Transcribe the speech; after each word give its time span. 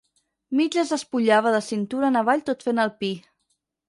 Mig 0.59 0.77
es 0.83 0.93
despullava 0.93 1.51
de 1.55 1.59
cintura 1.65 2.09
en 2.13 2.17
avall 2.23 2.41
tot 2.47 2.65
fent 2.69 2.81
el 2.85 2.91
pi. 3.03 3.11